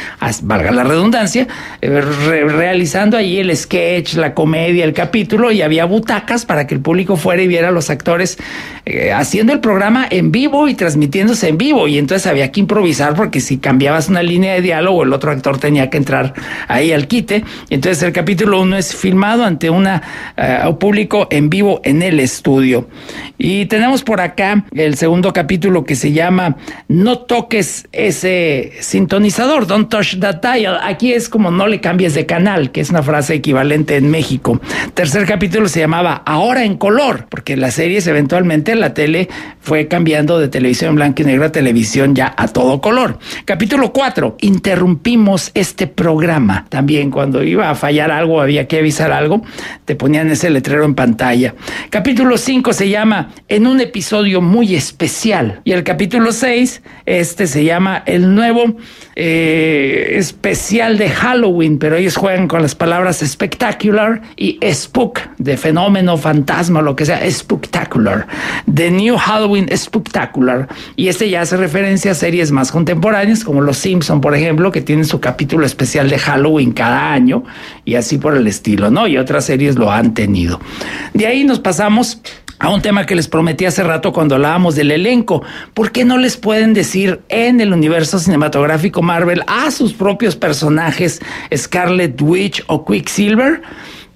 [0.44, 1.46] valga la redundancia,
[1.82, 6.82] eh, realizando allí el sketch, la comedia, el capítulo y había butacas para que el
[6.82, 8.38] público fuera y viera a los actores
[8.86, 11.88] eh, haciendo el programa en vivo y transmitiéndose en vivo.
[11.88, 15.58] Y entonces había que improvisar porque si cambiabas una línea de diálogo, el otro actor
[15.58, 16.34] tenía que entrar
[16.68, 17.44] ahí al quite.
[17.70, 20.02] Entonces el capítulo uno es filmado ante un eh,
[20.80, 22.88] público en vivo en el estudio.
[23.38, 29.90] Y tenemos por acá el segundo capítulo que se llama No toques ese sintonizador, don't
[29.90, 30.78] touch that dial.
[30.82, 34.60] Aquí es como no le cambies de canal, que es una frase equivalente en México.
[34.94, 39.30] Tercer capítulo se llamaba ahora en color, porque las series eventualmente la tele
[39.62, 43.18] fue cambiando de televisión blanco y negro a televisión ya a todo color.
[43.46, 46.66] Capítulo 4, interrumpimos este programa.
[46.68, 49.42] También cuando iba a fallar algo, había que avisar algo,
[49.86, 51.56] te ponían ese letrero en pantalla.
[51.90, 55.62] Capítulo 5 se llama En un episodio muy especial.
[55.64, 58.76] Y el capítulo 6, este se llama El nuevo
[59.16, 66.17] eh, especial de Halloween, pero ellos juegan con las palabras spectacular y spook, de fenómeno
[66.18, 68.28] fantasma, lo que sea, Spectacular.
[68.72, 70.68] The New Halloween Spectacular.
[70.96, 74.82] Y este ya hace referencia a series más contemporáneas, como Los Simpson, por ejemplo, que
[74.82, 77.44] tienen su capítulo especial de Halloween cada año,
[77.86, 79.08] y así por el estilo, ¿no?
[79.08, 80.60] Y otras series lo han tenido.
[81.14, 82.22] De ahí nos pasamos
[82.60, 85.44] a un tema que les prometí hace rato cuando hablábamos del elenco.
[85.74, 91.22] ¿Por qué no les pueden decir en el universo cinematográfico Marvel a sus propios personajes
[91.56, 93.62] Scarlet Witch o Quicksilver?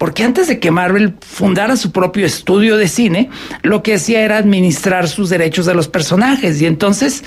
[0.01, 3.29] Porque antes de que Marvel fundara su propio estudio de cine,
[3.61, 6.59] lo que hacía era administrar sus derechos de los personajes.
[6.59, 7.23] Y entonces,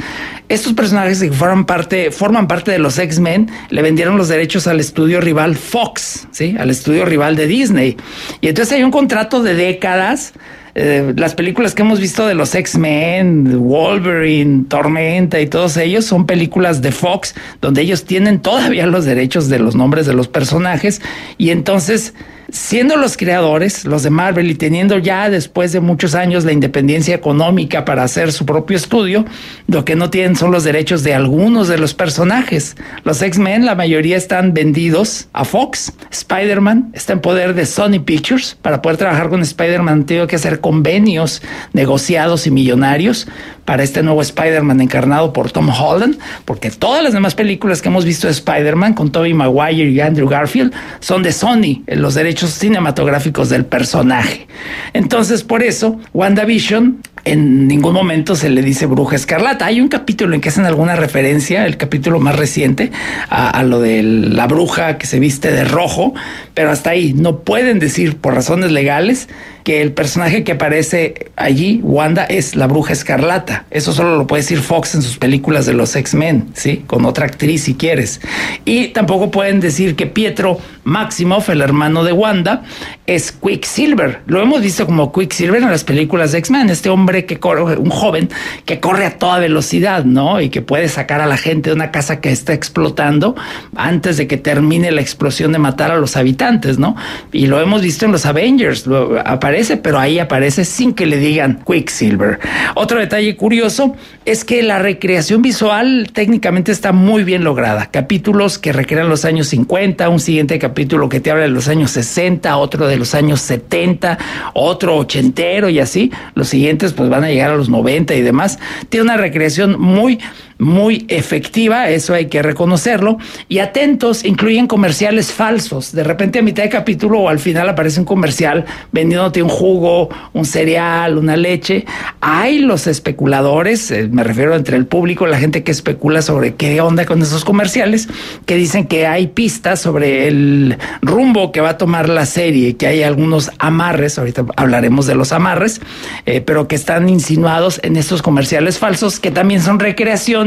[0.48, 4.80] estos personajes que forman parte, forman parte de los X-Men, le vendieron los derechos al
[4.80, 6.56] estudio rival Fox, ¿sí?
[6.58, 7.96] Al estudio rival de Disney.
[8.40, 10.32] Y entonces hay un contrato de décadas.
[10.74, 16.26] Eh, las películas que hemos visto de los X-Men, Wolverine, Tormenta y todos ellos son
[16.26, 21.00] películas de Fox donde ellos tienen todavía los derechos de los nombres de los personajes
[21.38, 22.14] y entonces
[22.54, 27.12] siendo los creadores, los de Marvel, y teniendo ya después de muchos años la independencia
[27.12, 29.24] económica para hacer su propio estudio,
[29.66, 32.76] lo que no tienen son los derechos de algunos de los personajes.
[33.02, 35.92] Los X-Men, la mayoría están vendidos a Fox.
[36.12, 38.56] Spider-Man está en poder de Sony Pictures.
[38.62, 43.26] Para poder trabajar con Spider-Man, tengo que hacer convenios negociados y millonarios
[43.64, 48.04] para este nuevo Spider-Man encarnado por Tom Holland, porque todas las demás películas que hemos
[48.04, 52.50] visto de Spider-Man con Tobey Maguire y Andrew Garfield son de Sony, en los derechos
[52.50, 54.46] cinematográficos del personaje.
[54.92, 59.66] Entonces, por eso, WandaVision en ningún momento se le dice bruja escarlata.
[59.66, 62.90] Hay un capítulo en que hacen alguna referencia, el capítulo más reciente,
[63.30, 66.14] a, lo de la bruja que se viste de rojo,
[66.52, 69.28] pero hasta ahí no pueden decir por razones legales
[69.64, 73.64] que el personaje que aparece allí, Wanda, es la bruja escarlata.
[73.70, 76.84] Eso solo lo puede decir Fox en sus películas de los X-Men, ¿sí?
[76.86, 78.20] Con otra actriz si quieres.
[78.66, 82.62] Y tampoco pueden decir que Pietro Maximoff, el hermano de Wanda,
[83.06, 84.20] es Quicksilver.
[84.26, 87.90] Lo hemos visto como Quicksilver en las películas de X-Men, este hombre que corre, un
[87.90, 88.28] joven
[88.66, 90.40] que corre a toda velocidad, ¿no?
[90.40, 93.34] Y que puede sacar a la gente de una casa que está explotando
[93.74, 96.96] antes de que termine la explosión de matar a los habitantes, ¿no?
[97.32, 98.84] Y lo hemos visto en los Avengers,
[99.24, 102.38] aparece pero ahí aparece sin que le digan Quicksilver.
[102.74, 107.90] Otro detalle curioso es que la recreación visual técnicamente está muy bien lograda.
[107.90, 111.90] Capítulos que recrean los años 50, un siguiente capítulo que te habla de los años
[111.92, 114.18] 60, otro de los años 70,
[114.54, 116.10] otro ochentero y así.
[116.34, 118.58] Los siguientes pues van a llegar a los 90 y demás.
[118.88, 120.18] Tiene una recreación muy
[120.58, 125.92] muy efectiva, eso hay que reconocerlo, y atentos, incluyen comerciales falsos.
[125.92, 130.08] De repente a mitad de capítulo o al final aparece un comercial vendiéndote un jugo,
[130.32, 131.84] un cereal, una leche.
[132.20, 136.80] Hay los especuladores, eh, me refiero entre el público, la gente que especula sobre qué
[136.80, 138.08] onda con esos comerciales,
[138.46, 142.86] que dicen que hay pistas sobre el rumbo que va a tomar la serie, que
[142.86, 145.80] hay algunos amarres, ahorita hablaremos de los amarres,
[146.26, 150.44] eh, pero que están insinuados en estos comerciales falsos, que también son recreaciones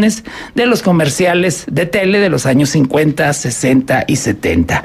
[0.56, 4.84] de los comerciales de tele de los años 50, 60 y 70.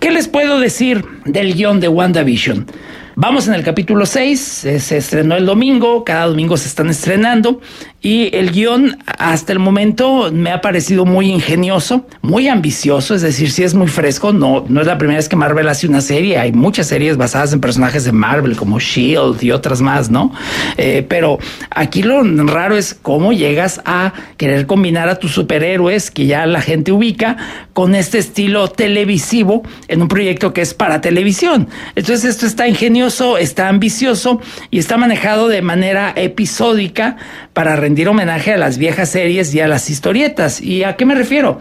[0.00, 2.66] ¿Qué les puedo decir del guion de WandaVision?
[3.14, 7.60] Vamos en el capítulo 6, eh, se estrenó el domingo, cada domingo se están estrenando
[8.00, 13.50] y el guion hasta el momento me ha parecido muy ingenioso, muy ambicioso, es decir,
[13.50, 16.38] si es muy fresco, no, no es la primera vez que Marvel hace una serie,
[16.38, 20.32] hay muchas series basadas en personajes de Marvel como Shield y otras más, ¿no?
[20.78, 21.38] Eh, pero
[21.70, 26.62] aquí lo raro es cómo llegas a querer combinar a tus superhéroes que ya la
[26.62, 27.36] gente ubica
[27.74, 31.68] con este estilo televisivo en un proyecto que es para televisión.
[31.94, 33.01] Entonces esto está ingenioso,
[33.38, 37.16] está ambicioso y está manejado de manera episódica
[37.52, 40.60] para rendir homenaje a las viejas series y a las historietas.
[40.60, 41.58] ¿Y a qué me refiero?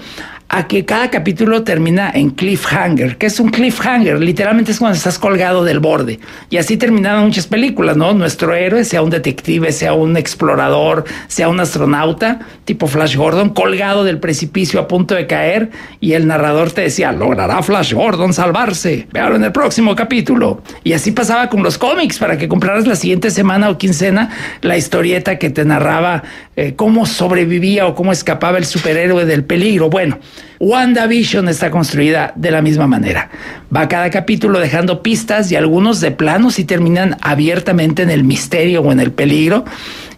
[0.54, 3.18] A que cada capítulo termina en cliffhanger.
[3.18, 4.20] ¿Qué es un cliffhanger?
[4.20, 6.20] Literalmente es cuando estás colgado del borde.
[6.50, 8.14] Y así terminaron muchas películas, ¿no?
[8.14, 14.04] Nuestro héroe, sea un detective, sea un explorador, sea un astronauta, tipo Flash Gordon, colgado
[14.04, 15.70] del precipicio a punto de caer.
[16.02, 19.08] Y el narrador te decía, logrará Flash Gordon salvarse.
[19.14, 20.64] Vean en el próximo capítulo.
[20.84, 24.30] Y así pasaba con los cómics, para que compraras la siguiente semana o quincena
[24.62, 26.24] la historieta que te narraba
[26.58, 29.90] eh, cómo sobrevivía o cómo escapaba el superhéroe del peligro.
[29.90, 30.20] Bueno,
[30.60, 33.30] WandaVision está construida de la misma manera.
[33.76, 38.82] Va cada capítulo dejando pistas y algunos de planos y terminan abiertamente en el misterio
[38.82, 39.66] o en el peligro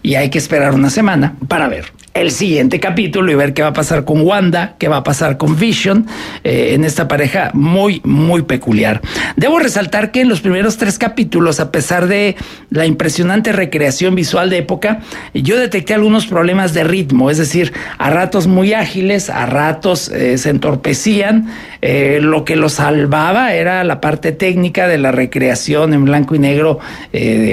[0.02, 3.68] y hay que esperar una semana para ver el siguiente capítulo y ver qué va
[3.68, 6.06] a pasar con Wanda, qué va a pasar con Vision
[6.44, 9.02] eh, en esta pareja muy, muy peculiar.
[9.36, 12.36] Debo resaltar que en los primeros tres capítulos, a pesar de
[12.70, 15.00] la impresionante recreación visual de época,
[15.34, 20.38] yo detecté algunos problemas de ritmo, es decir, a ratos muy ágiles, a ratos eh,
[20.38, 21.48] se entorpecían.
[21.82, 26.38] Eh, lo que lo salvaba era la parte técnica de la recreación en blanco y
[26.38, 26.78] negro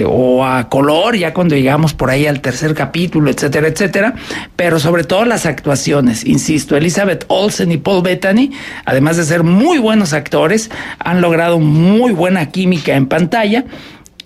[0.06, 4.16] o a color, ya cuando llegamos por ahí al tercer capítulo, etcétera, etcétera
[4.62, 6.24] pero sobre todo las actuaciones.
[6.24, 8.52] Insisto, Elizabeth Olsen y Paul Bettany,
[8.86, 10.70] además de ser muy buenos actores,
[11.00, 13.66] han logrado muy buena química en pantalla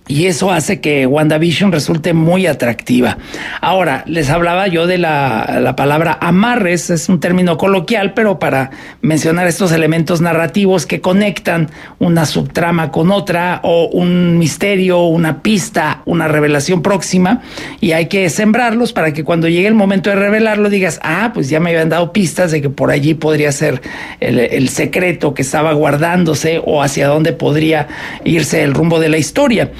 [0.08, 3.18] y eso hace que WandaVision resulte muy atractiva.
[3.60, 8.70] Ahora, les hablaba yo de la, la, palabra amarres, es un término coloquial, pero para
[9.02, 16.04] mencionar estos elementos narrativos que conectan una subtrama con otra o un misterio, una pista,
[16.06, 17.41] una revelación próxima,
[17.82, 21.50] y hay que sembrarlos para que cuando llegue el momento de revelarlo digas, ah, pues
[21.50, 23.82] ya me habían dado pistas de que por allí podría ser
[24.20, 27.88] el, el secreto que estaba guardándose o hacia dónde podría
[28.24, 29.72] irse el rumbo de la historia.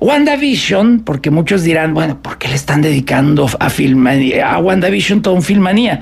[0.00, 5.34] WandaVision, porque muchos dirán, bueno, ¿por qué le están dedicando a, Filmanía, a WandaVision todo
[5.34, 6.00] un Filmanía?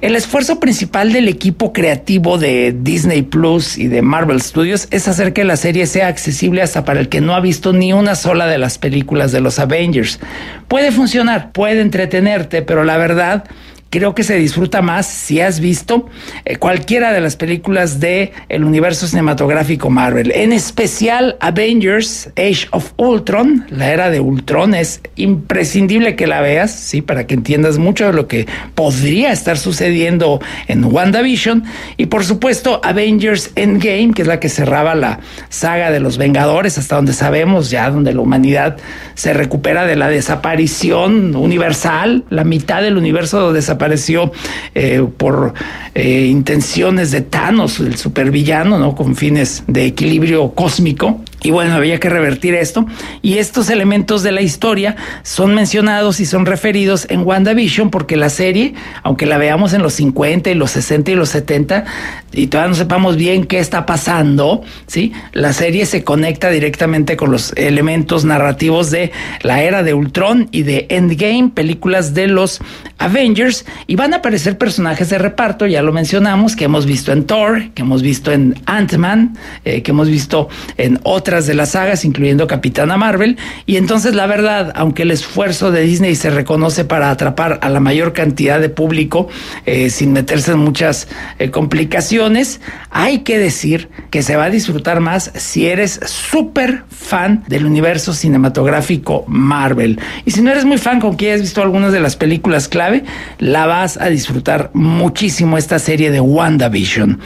[0.00, 5.32] El esfuerzo principal del equipo creativo de Disney Plus y de Marvel Studios es hacer
[5.32, 8.46] que la serie sea accesible hasta para el que no ha visto ni una sola
[8.46, 10.18] de las películas de los Avengers.
[10.66, 13.44] Puede funcionar, puede entretenerte, pero la verdad
[13.90, 16.06] creo que se disfruta más si has visto
[16.44, 22.92] eh, cualquiera de las películas de el universo cinematográfico Marvel, en especial Avengers Age of
[22.96, 24.74] Ultron, la era de Ultron.
[24.74, 29.56] Es imprescindible que la veas, sí, para que entiendas mucho de lo que podría estar
[29.56, 31.64] sucediendo en WandaVision.
[31.96, 36.78] Y por supuesto Avengers Endgame, que es la que cerraba la saga de los Vengadores
[36.78, 38.76] hasta donde sabemos ya donde la humanidad
[39.14, 44.32] se recupera de la desaparición universal, la mitad del universo desapareció apareció
[44.74, 45.54] eh, por
[45.94, 48.96] eh, intenciones de Thanos, el supervillano, ¿no?
[48.96, 51.20] Con fines de equilibrio cósmico.
[51.42, 52.86] Y bueno, había que revertir esto.
[53.22, 58.30] Y estos elementos de la historia son mencionados y son referidos en WandaVision porque la
[58.30, 61.84] serie, aunque la veamos en los 50 y los 60 y los 70,
[62.32, 65.12] y todavía no sepamos bien qué está pasando, ¿sí?
[65.32, 70.64] La serie se conecta directamente con los elementos narrativos de la era de Ultron y
[70.64, 72.60] de Endgame, películas de los
[72.98, 77.24] Avengers, y van a aparecer personajes de reparto, ya lo mencionamos, que hemos visto en
[77.24, 82.04] Thor, que hemos visto en Ant-Man, eh, que hemos visto en otras de las sagas,
[82.04, 83.36] incluyendo Capitana Marvel.
[83.66, 87.80] Y entonces, la verdad, aunque el esfuerzo de Disney se reconoce para atrapar a la
[87.80, 89.28] mayor cantidad de público
[89.64, 95.00] eh, sin meterse en muchas eh, complicaciones, hay que decir que se va a disfrutar
[95.00, 100.00] más si eres súper fan del universo cinematográfico Marvel.
[100.24, 103.04] Y si no eres muy fan, con que hayas visto algunas de las películas clave,
[103.38, 107.20] la vas a disfrutar muchísimo esta serie de WandaVision.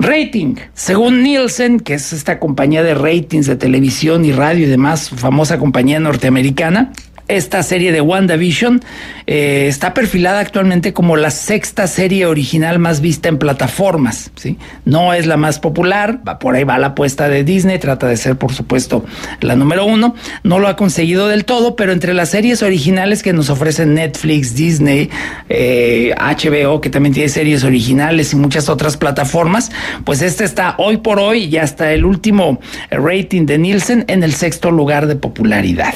[0.00, 0.56] Rating.
[0.74, 5.58] Según Nielsen, que es esta compañía de ratings de televisión y radio y demás, famosa
[5.58, 6.92] compañía norteamericana,
[7.28, 8.80] esta serie de WandaVision
[9.26, 14.30] eh, está perfilada actualmente como la sexta serie original más vista en plataformas.
[14.36, 14.56] ¿sí?
[14.84, 18.36] No es la más popular, por ahí va la apuesta de Disney, trata de ser
[18.36, 19.04] por supuesto
[19.40, 20.14] la número uno.
[20.42, 24.54] No lo ha conseguido del todo, pero entre las series originales que nos ofrecen Netflix,
[24.54, 25.10] Disney,
[25.48, 29.70] HBO, eh, que también tiene series originales y muchas otras plataformas,
[30.04, 32.60] pues este está hoy por hoy y hasta el último
[32.90, 35.94] rating de Nielsen en el sexto lugar de popularidad.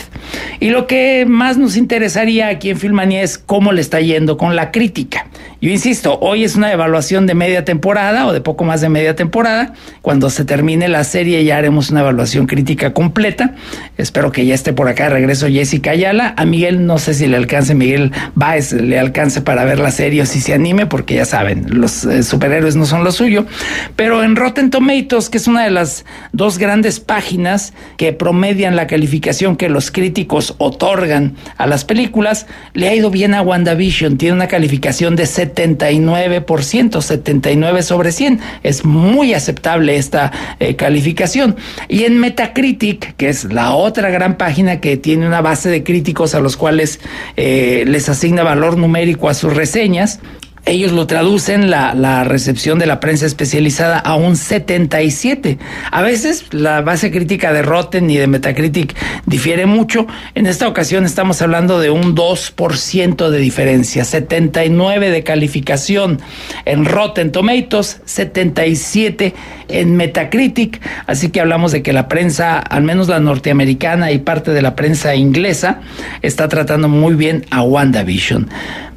[0.61, 4.57] Y lo que más nos interesaría aquí en Filmania es cómo le está yendo con
[4.57, 5.27] la crítica.
[5.61, 9.14] Yo insisto, hoy es una evaluación de media temporada o de poco más de media
[9.14, 9.75] temporada.
[10.01, 13.55] Cuando se termine la serie ya haremos una evaluación crítica completa.
[13.97, 16.35] Espero que ya esté por acá de regreso Jessica Ayala.
[16.37, 20.23] A Miguel no sé si le alcance, Miguel Baez le alcance para ver la serie
[20.23, 23.47] o si se anime, porque ya saben, los eh, superhéroes no son lo suyo.
[23.95, 28.89] Pero en Rotten Tomatoes, que es una de las dos grandes páginas que promedian la
[28.89, 34.19] calificación que los críticos otorgan a las películas, le ha ido bien a WandaVision.
[34.19, 38.41] Tiene una calificación de 79%, 79 sobre 100.
[38.63, 41.57] Es muy aceptable esta eh, calificación.
[41.89, 46.35] Y en Metacritic, que es la otra gran página que tiene una base de críticos
[46.35, 47.01] a los cuales
[47.37, 50.21] eh, les asigna valor numérico a sus reseñas,
[50.65, 55.59] ellos lo traducen la, la, recepción de la prensa especializada a un 77.
[55.91, 58.95] A veces la base crítica de Rotten y de Metacritic
[59.27, 60.07] difiere mucho.
[60.35, 64.05] En esta ocasión estamos hablando de un 2% de diferencia.
[64.05, 66.21] 79 de calificación
[66.65, 69.35] en Rotten Tomatoes, 77
[69.69, 70.81] en Metacritic.
[71.07, 74.77] Así que hablamos de que la prensa, al menos la norteamericana y parte de la
[74.77, 75.81] prensa inglesa,
[76.23, 78.49] está tratando muy bien a WandaVision.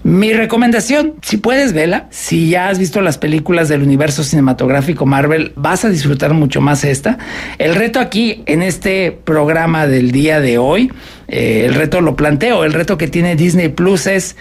[0.06, 5.52] Mi recomendación, si puedes verla, si ya has visto las películas del universo cinematográfico Marvel,
[5.56, 7.18] vas a disfrutar mucho más esta.
[7.58, 10.94] El reto aquí en este programa del día de hoy,
[11.28, 14.36] eh, el reto lo planteo, el reto que tiene Disney Plus es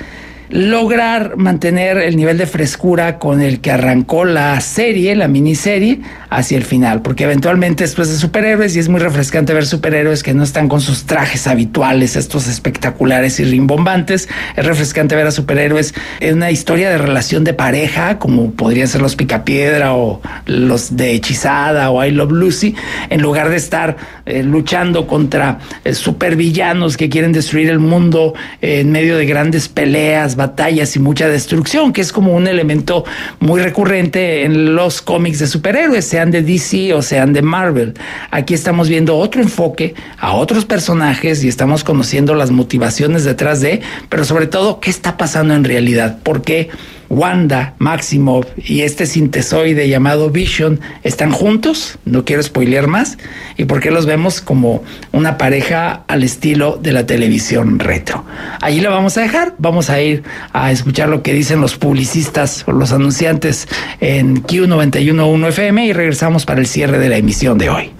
[0.54, 6.56] lograr mantener el nivel de frescura con el que arrancó la serie, la miniserie, hacia
[6.56, 10.44] el final, porque eventualmente después de superhéroes, y es muy refrescante ver superhéroes que no
[10.44, 16.36] están con sus trajes habituales, estos espectaculares y rimbombantes, es refrescante ver a superhéroes en
[16.36, 21.90] una historia de relación de pareja, como podrían ser los Picapiedra o los de Hechizada
[21.90, 22.76] o I Love Lucy,
[23.10, 23.96] en lugar de estar
[24.26, 29.68] eh, luchando contra eh, supervillanos que quieren destruir el mundo eh, en medio de grandes
[29.68, 33.04] peleas, batallas y mucha destrucción, que es como un elemento
[33.40, 37.94] muy recurrente en los cómics de superhéroes, sean de DC o sean de Marvel.
[38.30, 43.80] Aquí estamos viendo otro enfoque a otros personajes y estamos conociendo las motivaciones detrás de,
[44.10, 46.68] pero sobre todo, qué está pasando en realidad, por qué
[47.14, 53.18] Wanda, Maximoff y este sintesoide llamado Vision están juntos, no quiero spoilear más,
[53.56, 58.24] y por qué los vemos como una pareja al estilo de la televisión retro.
[58.60, 62.64] Allí lo vamos a dejar, vamos a ir a escuchar lo que dicen los publicistas
[62.66, 63.68] o los anunciantes
[64.00, 67.90] en Q911 FM y regresamos para el cierre de la emisión de hoy.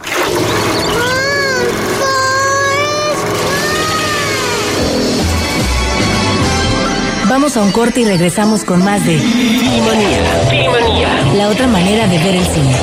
[7.35, 9.17] Vamos a un corte y regresamos con más de
[11.37, 12.77] La otra manera de ver el cine.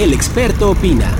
[0.00, 1.16] El experto opina.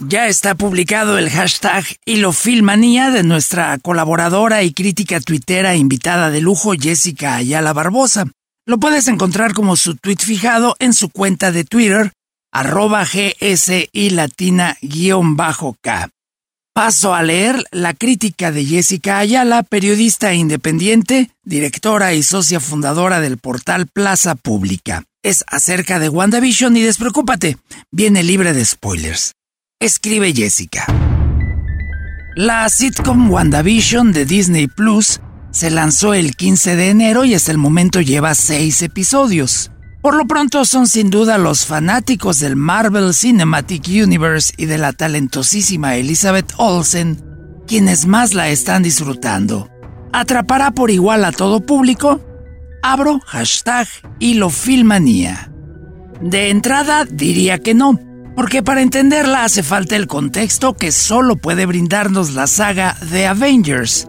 [0.00, 6.72] Ya está publicado el hashtag Hilofilmanía de nuestra colaboradora y crítica tuitera invitada de lujo
[6.72, 8.26] Jessica Ayala Barbosa.
[8.66, 12.10] Lo puedes encontrar como su tweet fijado en su cuenta de Twitter
[12.54, 16.08] arroba GSI latina guion bajo K.
[16.72, 23.38] Paso a leer la crítica de Jessica Ayala, periodista independiente, directora y socia fundadora del
[23.38, 25.02] portal Plaza Pública.
[25.22, 27.58] Es acerca de WandaVision y despreocúpate,
[27.90, 29.32] viene libre de spoilers.
[29.80, 30.86] Escribe Jessica.
[32.36, 37.58] La sitcom WandaVision de Disney Plus se lanzó el 15 de enero y hasta el
[37.58, 39.70] momento lleva seis episodios.
[40.04, 44.92] Por lo pronto son sin duda los fanáticos del Marvel Cinematic Universe y de la
[44.92, 47.24] talentosísima Elizabeth Olsen
[47.66, 49.70] quienes más la están disfrutando.
[50.12, 52.20] ¿Atrapará por igual a todo público?
[52.82, 53.88] Abro hashtag
[54.18, 55.50] Hilofilmanía.
[56.20, 57.98] De entrada diría que no,
[58.36, 64.06] porque para entenderla hace falta el contexto que solo puede brindarnos la saga The Avengers,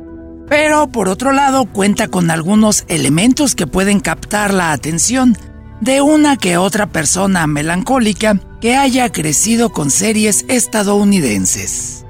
[0.50, 5.38] Pero por otro lado cuenta con algunos elementos que pueden captar la atención
[5.82, 12.06] de una que otra persona melancólica que haya crecido con series estadounidenses.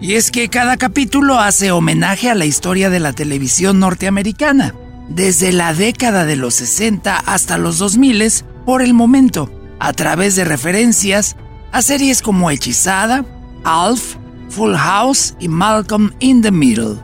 [0.00, 4.74] Y es que cada capítulo hace homenaje a la historia de la televisión norteamericana,
[5.08, 8.32] desde la década de los 60 hasta los 2000
[8.64, 11.36] por el momento, a través de referencias
[11.72, 13.24] a series como Hechizada,
[13.64, 14.16] Alf,
[14.48, 16.96] Full House y Malcolm in the Middle.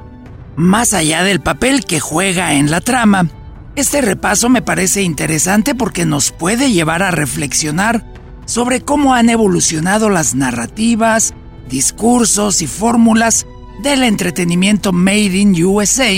[0.57, 3.29] Más allá del papel que juega en la trama,
[3.77, 8.05] este repaso me parece interesante porque nos puede llevar a reflexionar
[8.47, 11.35] sobre cómo han evolucionado las narrativas,
[11.69, 13.47] discursos y fórmulas
[13.83, 16.11] del entretenimiento Made in USA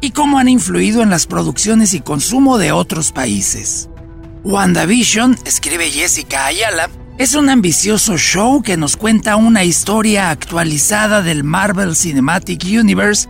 [0.00, 3.88] y cómo han influido en las producciones y consumo de otros países.
[4.44, 11.44] WandaVision, escribe Jessica Ayala, es un ambicioso show que nos cuenta una historia actualizada del
[11.44, 13.28] Marvel Cinematic Universe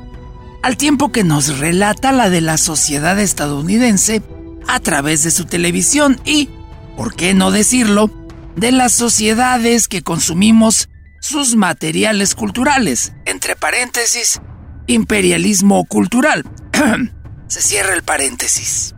[0.65, 4.23] al tiempo que nos relata la de la sociedad estadounidense
[4.67, 6.49] a través de su televisión y,
[6.97, 8.11] por qué no decirlo,
[8.57, 10.89] de las sociedades que consumimos
[11.21, 14.41] sus materiales culturales, entre paréntesis,
[14.87, 16.45] imperialismo cultural.
[17.47, 18.95] Se cierra el paréntesis.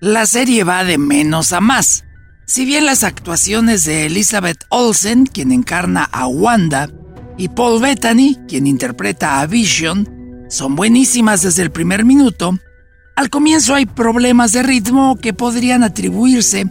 [0.00, 2.02] La serie va de menos a más.
[2.44, 6.90] Si bien las actuaciones de Elizabeth Olsen, quien encarna a Wanda,
[7.38, 10.21] y Paul Bettany, quien interpreta a Vision,
[10.52, 12.58] son buenísimas desde el primer minuto,
[13.16, 16.66] al comienzo hay problemas de ritmo que podrían atribuirse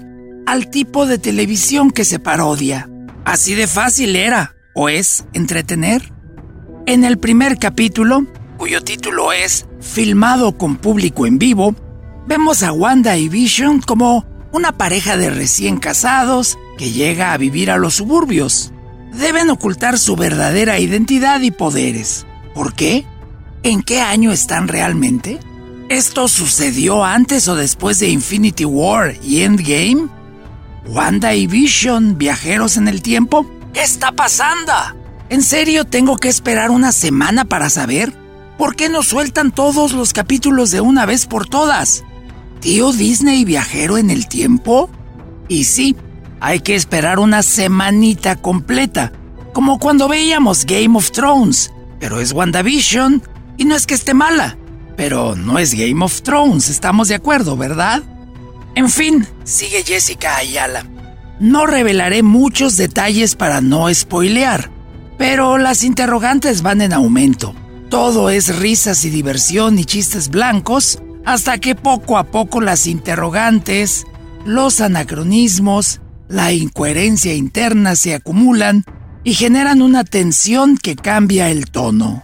[0.46, 2.88] al tipo de televisión que se parodia.
[3.26, 6.14] Así de fácil era, o es, entretener.
[6.86, 8.28] En el primer capítulo,
[8.58, 11.76] cuyo título es Filmado con público en vivo,
[12.28, 17.72] vemos a Wanda y Vision como una pareja de recién casados que llega a vivir
[17.72, 18.74] a los suburbios.
[19.12, 22.28] Deben ocultar su verdadera identidad y poderes.
[22.54, 23.06] ¿Por qué?
[23.64, 25.40] ¿En qué año están realmente?
[25.88, 30.08] ¿Esto sucedió antes o después de Infinity War y Endgame?
[30.88, 33.46] ¿Wanda y Vision, viajeros en el tiempo?
[33.72, 34.74] ¿Qué está pasando?
[35.30, 38.12] ¿En serio tengo que esperar una semana para saber?
[38.58, 42.04] ¿Por qué no sueltan todos los capítulos de una vez por todas?
[42.62, 44.90] ¿Tío Disney viajero en el tiempo?
[45.48, 45.96] Y sí,
[46.40, 49.12] hay que esperar una semanita completa,
[49.54, 53.22] como cuando veíamos Game of Thrones, pero es WandaVision
[53.62, 54.58] y no es que esté mala,
[54.98, 58.02] pero no es Game of Thrones, estamos de acuerdo, ¿verdad?
[58.74, 60.84] En fin, sigue Jessica Ayala.
[61.40, 64.72] No revelaré muchos detalles para no spoilear,
[65.20, 67.54] pero las interrogantes van en aumento.
[67.92, 74.08] Todo es risas y diversión y chistes blancos, hasta que poco a poco las interrogantes,
[74.44, 78.86] los anacronismos, la incoherencia interna se acumulan
[79.24, 82.24] y generan una tensión que cambia el tono.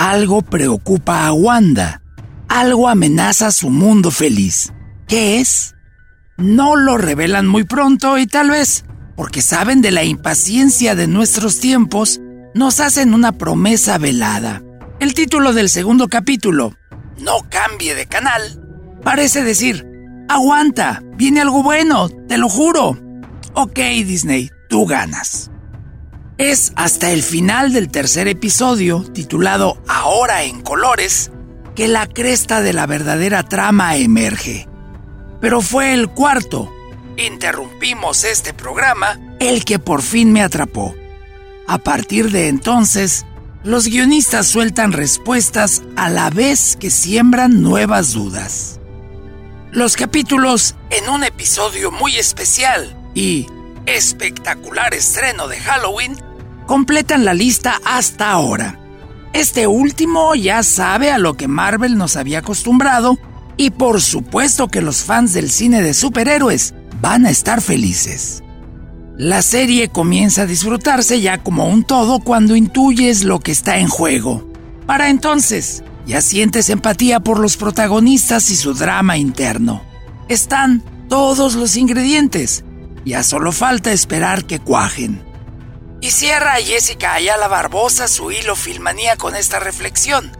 [0.00, 2.00] Algo preocupa a Wanda.
[2.48, 4.72] Algo amenaza su mundo feliz.
[5.06, 5.74] ¿Qué es?
[6.38, 11.60] No lo revelan muy pronto y tal vez, porque saben de la impaciencia de nuestros
[11.60, 12.18] tiempos,
[12.54, 14.62] nos hacen una promesa velada.
[15.00, 16.74] El título del segundo capítulo,
[17.18, 18.58] No cambie de canal,
[19.04, 19.86] parece decir,
[20.30, 22.98] aguanta, viene algo bueno, te lo juro.
[23.52, 23.76] Ok,
[24.06, 25.50] Disney, tú ganas.
[26.40, 31.30] Es hasta el final del tercer episodio, titulado Ahora en colores,
[31.76, 34.66] que la cresta de la verdadera trama emerge.
[35.42, 36.72] Pero fue el cuarto,
[37.18, 40.94] interrumpimos este programa, el que por fin me atrapó.
[41.66, 43.26] A partir de entonces,
[43.62, 48.80] los guionistas sueltan respuestas a la vez que siembran nuevas dudas.
[49.72, 53.46] Los capítulos en un episodio muy especial y
[53.84, 56.29] espectacular estreno de Halloween
[56.70, 58.78] completan la lista hasta ahora.
[59.32, 63.18] Este último ya sabe a lo que Marvel nos había acostumbrado
[63.56, 68.44] y por supuesto que los fans del cine de superhéroes van a estar felices.
[69.18, 73.88] La serie comienza a disfrutarse ya como un todo cuando intuyes lo que está en
[73.88, 74.48] juego.
[74.86, 79.82] Para entonces, ya sientes empatía por los protagonistas y su drama interno.
[80.28, 82.62] Están todos los ingredientes.
[83.04, 85.29] Ya solo falta esperar que cuajen.
[86.02, 90.32] Y cierra a Jessica Ayala Barbosa su hilo filmanía con esta reflexión.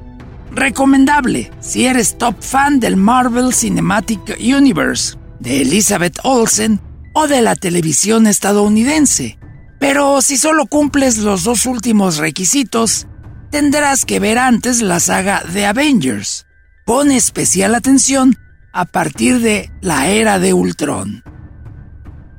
[0.50, 6.80] Recomendable si eres top fan del Marvel Cinematic Universe, de Elizabeth Olsen
[7.12, 9.38] o de la televisión estadounidense.
[9.78, 13.06] Pero si solo cumples los dos últimos requisitos,
[13.50, 16.46] tendrás que ver antes la saga de Avengers.
[16.86, 18.36] Pon especial atención
[18.72, 21.22] a partir de la era de Ultron.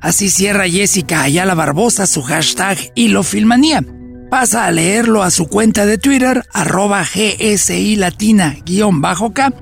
[0.02, 3.82] Así cierra Jessica Ayala Barbosa su hashtag Hilo Filmanía.
[4.28, 8.56] pasa a leerlo a su cuenta de Twitter, arroba GSI Latina
[8.94, 9.52] bajo K,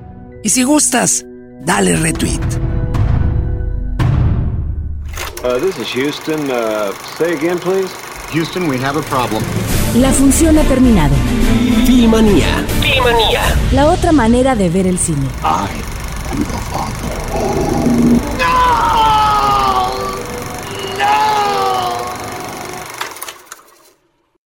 [0.43, 1.25] y si gustas,
[1.65, 2.39] dale retweet.
[5.43, 6.49] Uh, this is Houston.
[6.49, 7.91] Uh, say again, please.
[8.31, 9.43] Houston, we have a problem.
[9.95, 11.15] La función ha terminado.
[11.85, 12.65] Filmanía.
[12.81, 13.41] Filmanía.
[13.73, 15.27] La otra manera de ver el cine.
[15.43, 15.67] I
[16.31, 17.11] am your father.
[18.37, 19.40] No!